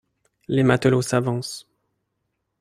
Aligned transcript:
Les 0.47 0.63
matelots 0.63 1.03
s’avancent. 1.03 1.67